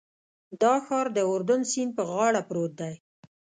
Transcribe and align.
دا 0.61 0.73
ښار 0.85 1.07
د 1.13 1.19
اردن 1.31 1.61
سیند 1.71 1.91
په 1.97 2.03
غاړه 2.11 2.41
پروت 2.49 2.71
دی. 2.81 2.93